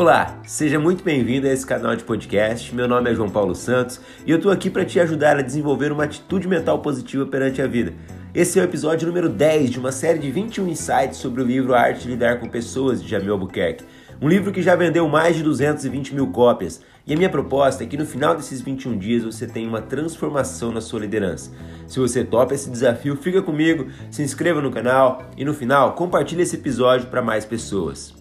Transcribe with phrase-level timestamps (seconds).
[0.00, 2.74] Olá, seja muito bem-vindo a esse canal de podcast.
[2.74, 5.92] Meu nome é João Paulo Santos e eu estou aqui para te ajudar a desenvolver
[5.92, 7.92] uma atitude mental positiva perante a vida.
[8.34, 11.74] Esse é o episódio número 10 de uma série de 21 insights sobre o livro
[11.74, 13.84] A Arte de Lidar com Pessoas, de Jamil Albuquerque.
[14.22, 16.80] Um livro que já vendeu mais de 220 mil cópias.
[17.06, 20.72] E a minha proposta é que no final desses 21 dias você tenha uma transformação
[20.72, 21.50] na sua liderança.
[21.86, 26.40] Se você topa esse desafio, fica comigo, se inscreva no canal e no final compartilhe
[26.40, 28.18] esse episódio para mais pessoas.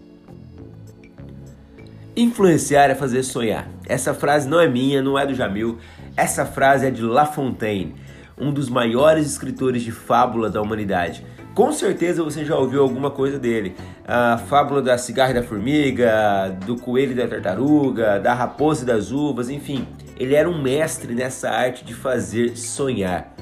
[2.20, 3.66] Influenciar é fazer sonhar.
[3.86, 5.78] Essa frase não é minha, não é do Jamil.
[6.18, 7.96] Essa frase é de La Fontaine,
[8.38, 11.26] um dos maiores escritores de fábula da humanidade.
[11.56, 13.74] Com certeza você já ouviu alguma coisa dele.
[14.06, 18.88] A fábula da cigarra e da formiga, do coelho e da tartaruga, da raposa e
[18.88, 19.88] das uvas, enfim.
[20.20, 23.34] Ele era um mestre nessa arte de fazer sonhar.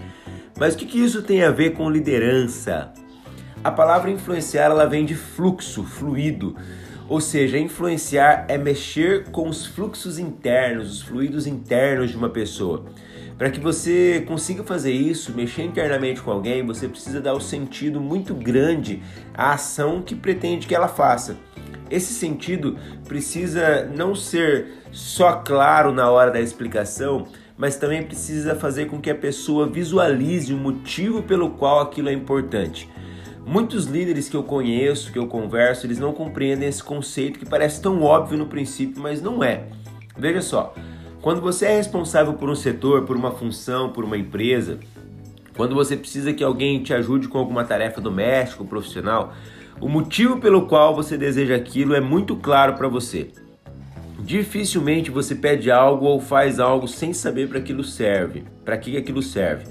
[0.55, 2.93] Mas o que, que isso tem a ver com liderança?
[3.63, 6.55] A palavra influenciar ela vem de fluxo, fluido.
[7.09, 12.85] Ou seja, influenciar é mexer com os fluxos internos, os fluidos internos de uma pessoa.
[13.37, 17.39] Para que você consiga fazer isso, mexer internamente com alguém, você precisa dar o um
[17.39, 19.01] sentido muito grande
[19.33, 21.37] à ação que pretende que ela faça.
[21.89, 22.77] Esse sentido
[23.07, 29.09] precisa não ser só claro na hora da explicação, mas também precisa fazer com que
[29.09, 32.89] a pessoa visualize o motivo pelo qual aquilo é importante.
[33.47, 37.81] Muitos líderes que eu conheço, que eu converso, eles não compreendem esse conceito que parece
[37.81, 39.63] tão óbvio no princípio, mas não é.
[40.17, 40.75] Veja só,
[41.21, 44.79] quando você é responsável por um setor, por uma função, por uma empresa,
[45.55, 49.33] quando você precisa que alguém te ajude com alguma tarefa doméstica ou profissional,
[49.79, 53.31] o motivo pelo qual você deseja aquilo é muito claro para você.
[54.19, 59.21] Dificilmente você pede algo ou faz algo sem saber para aquilo serve, para que aquilo
[59.21, 59.67] serve.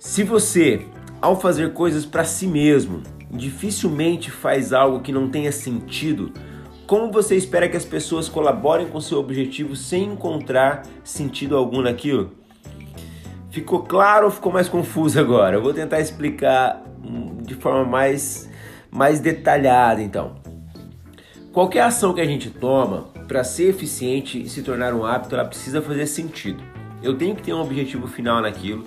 [0.00, 0.84] Se você
[1.26, 6.32] ao fazer coisas para si mesmo, dificilmente faz algo que não tenha sentido,
[6.86, 12.30] como você espera que as pessoas colaborem com seu objetivo sem encontrar sentido algum naquilo?
[13.50, 15.56] Ficou claro ou ficou mais confuso agora?
[15.56, 18.48] Eu vou tentar explicar hum, de forma mais,
[18.88, 20.36] mais detalhada então.
[21.52, 25.44] Qualquer ação que a gente toma para ser eficiente e se tornar um hábito, ela
[25.44, 26.62] precisa fazer sentido.
[27.02, 28.84] Eu tenho que ter um objetivo final naquilo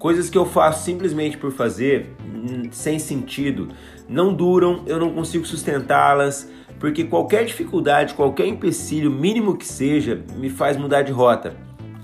[0.00, 3.68] Coisas que eu faço simplesmente por fazer, hum, sem sentido,
[4.08, 10.48] não duram, eu não consigo sustentá-las, porque qualquer dificuldade, qualquer empecilho, mínimo que seja, me
[10.48, 11.54] faz mudar de rota.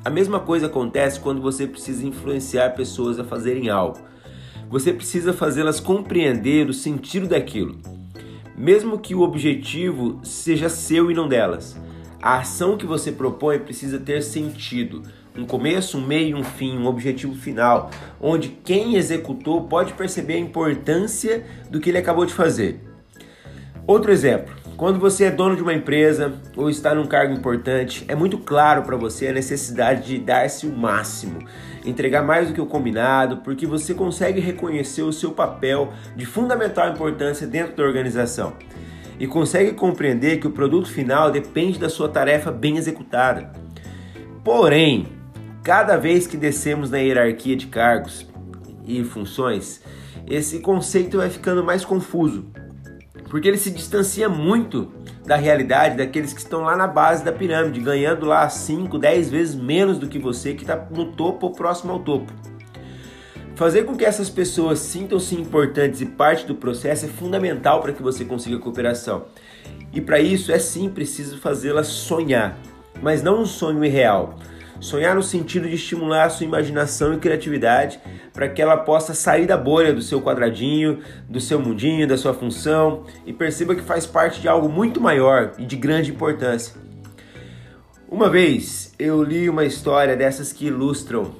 [0.05, 3.99] A mesma coisa acontece quando você precisa influenciar pessoas a fazerem algo.
[4.69, 7.79] Você precisa fazê-las compreender o sentido daquilo,
[8.55, 11.81] mesmo que o objetivo seja seu e não delas.
[12.21, 15.03] A ação que você propõe precisa ter sentido
[15.37, 20.39] um começo, um meio, um fim, um objetivo final, onde quem executou pode perceber a
[20.39, 22.81] importância do que ele acabou de fazer.
[23.87, 28.15] Outro exemplo, quando você é dono de uma empresa ou está num cargo importante, é
[28.15, 31.39] muito claro para você a necessidade de dar-se o máximo,
[31.85, 36.91] entregar mais do que o combinado, porque você consegue reconhecer o seu papel de fundamental
[36.91, 38.55] importância dentro da organização
[39.19, 43.51] e consegue compreender que o produto final depende da sua tarefa bem executada.
[44.45, 45.07] Porém,
[45.67, 48.25] Cada vez que descemos na hierarquia de cargos
[48.87, 49.83] e funções,
[50.25, 52.47] esse conceito vai ficando mais confuso,
[53.29, 54.93] porque ele se distancia muito
[55.25, 59.55] da realidade daqueles que estão lá na base da pirâmide, ganhando lá 5, 10 vezes
[59.57, 62.33] menos do que você que está no topo ou próximo ao topo.
[63.57, 68.05] Fazer com que essas pessoas sintam-se importantes e parte do processo é fundamental para que
[68.05, 69.25] você consiga cooperação.
[69.93, 72.57] E para isso é sim preciso fazê-las sonhar,
[73.03, 74.39] mas não um sonho irreal
[74.81, 77.99] Sonhar no sentido de estimular a sua imaginação e criatividade
[78.33, 82.35] para que ela possa sair da bolha do seu quadradinho, do seu mundinho, da sua
[82.35, 86.75] função e perceba que faz parte de algo muito maior e de grande importância.
[88.09, 91.33] Uma vez eu li uma história dessas que ilustram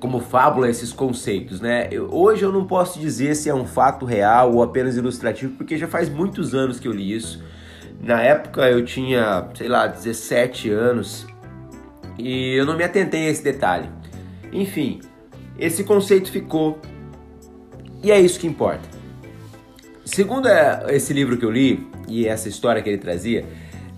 [0.00, 1.88] como fábula esses conceitos, né?
[1.90, 5.78] Eu, hoje eu não posso dizer se é um fato real ou apenas ilustrativo, porque
[5.78, 7.42] já faz muitos anos que eu li isso.
[8.02, 11.26] Na época eu tinha, sei lá, 17 anos
[12.18, 13.88] e eu não me atentei a esse detalhe.
[14.52, 15.00] Enfim,
[15.58, 16.78] esse conceito ficou
[18.02, 18.88] e é isso que importa.
[20.04, 23.44] Segundo é, esse livro que eu li e essa história que ele trazia,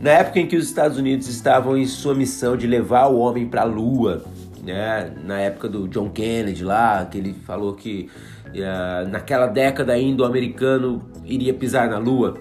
[0.00, 3.46] na época em que os Estados Unidos estavam em sua missão de levar o homem
[3.46, 4.24] para a Lua,
[4.62, 5.12] né?
[5.24, 8.08] na época do John Kennedy lá, que ele falou que
[8.46, 12.38] uh, naquela década ainda o americano iria pisar na Lua,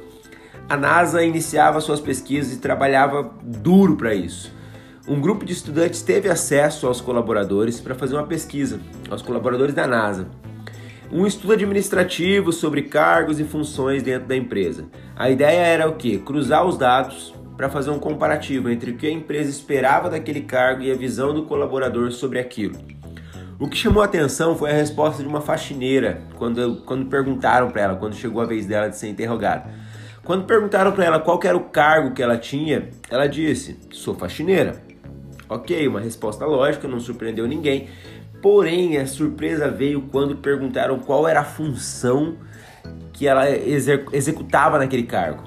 [0.69, 4.53] a NASA iniciava suas pesquisas e trabalhava duro para isso
[5.07, 8.79] um grupo de estudantes teve acesso aos colaboradores para fazer uma pesquisa,
[9.09, 10.27] aos colaboradores da NASA.
[11.11, 14.85] Um estudo administrativo sobre cargos e funções dentro da empresa.
[15.15, 16.17] A ideia era o que?
[16.17, 20.81] Cruzar os dados para fazer um comparativo entre o que a empresa esperava daquele cargo
[20.81, 22.75] e a visão do colaborador sobre aquilo.
[23.59, 27.83] O que chamou a atenção foi a resposta de uma faxineira quando, quando perguntaram para
[27.83, 29.69] ela, quando chegou a vez dela de ser interrogada.
[30.23, 34.84] Quando perguntaram para ela qual era o cargo que ela tinha, ela disse: Sou faxineira.
[35.49, 37.87] Ok, uma resposta lógica, não surpreendeu ninguém.
[38.41, 42.37] Porém, a surpresa veio quando perguntaram qual era a função
[43.13, 45.43] que ela executava naquele cargo.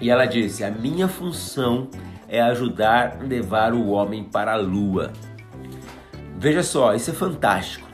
[0.00, 1.88] E ela disse: A minha função
[2.28, 5.12] é ajudar a levar o homem para a lua.
[6.36, 7.88] Veja só, isso é fantástico.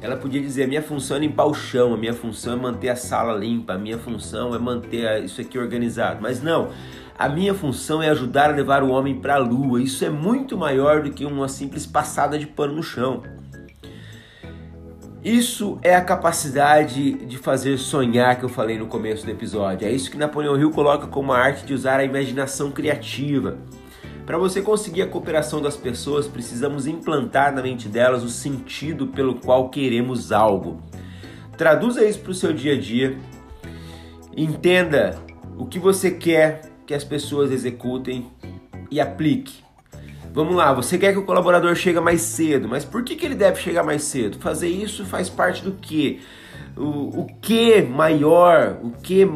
[0.00, 2.88] Ela podia dizer: a minha função é limpar o chão, a minha função é manter
[2.88, 6.18] a sala limpa, a minha função é manter isso aqui organizado.
[6.20, 6.70] Mas não,
[7.16, 9.80] a minha função é ajudar a levar o homem para a lua.
[9.80, 13.22] Isso é muito maior do que uma simples passada de pano no chão.
[15.22, 19.86] Isso é a capacidade de fazer sonhar que eu falei no começo do episódio.
[19.88, 23.56] É isso que Napoleão Hill coloca como a arte de usar a imaginação criativa.
[24.26, 29.36] Para você conseguir a cooperação das pessoas, precisamos implantar na mente delas o sentido pelo
[29.36, 30.82] qual queremos algo.
[31.56, 33.16] Traduza isso para o seu dia a dia.
[34.36, 35.16] Entenda
[35.56, 38.30] o que você quer que as pessoas executem
[38.90, 39.64] e aplique.
[40.32, 43.36] Vamos lá, você quer que o colaborador chegue mais cedo, mas por que, que ele
[43.36, 44.38] deve chegar mais cedo?
[44.38, 46.20] Fazer isso faz parte do que?
[46.76, 49.28] O, o que maior, o que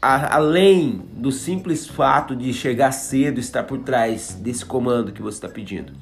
[0.00, 5.36] a, além do simples fato de chegar cedo está por trás desse comando que você
[5.36, 5.92] está pedindo.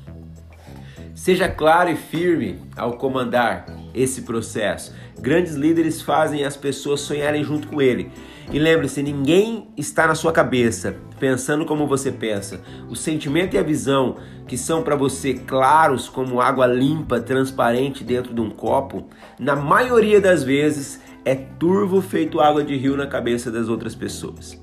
[1.13, 3.67] Seja claro e firme ao comandar
[4.01, 4.95] esse processo.
[5.21, 8.11] Grandes líderes fazem as pessoas sonharem junto com ele.
[8.53, 12.61] E lembre-se, ninguém está na sua cabeça pensando como você pensa.
[12.89, 14.17] O sentimento e a visão
[14.47, 19.07] que são para você claros como água limpa, transparente dentro de um copo,
[19.39, 24.59] na maioria das vezes é turvo feito água de rio na cabeça das outras pessoas.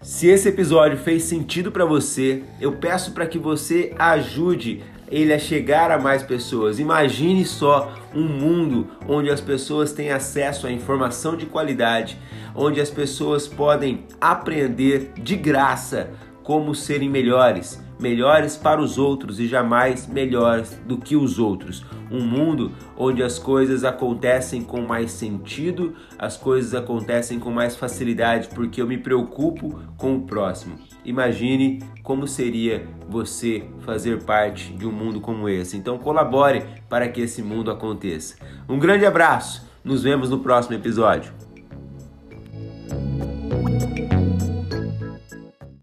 [0.00, 4.82] Se esse episódio fez sentido para você, eu peço para que você ajude
[5.12, 6.78] ele a chegar a mais pessoas.
[6.78, 12.18] Imagine só um mundo onde as pessoas têm acesso à informação de qualidade,
[12.54, 16.10] onde as pessoas podem aprender de graça
[16.42, 21.84] como serem melhores, melhores para os outros e jamais melhores do que os outros.
[22.10, 28.48] Um mundo onde as coisas acontecem com mais sentido, as coisas acontecem com mais facilidade,
[28.54, 30.91] porque eu me preocupo com o próximo.
[31.04, 35.76] Imagine como seria você fazer parte de um mundo como esse.
[35.76, 38.36] Então colabore para que esse mundo aconteça.
[38.68, 39.68] Um grande abraço.
[39.84, 41.32] Nos vemos no próximo episódio.